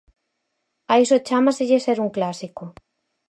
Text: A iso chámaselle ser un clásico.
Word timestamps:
A 0.91 0.93
iso 1.03 1.23
chámaselle 1.27 1.83
ser 1.85 1.97
un 2.05 2.09
clásico. 2.15 2.63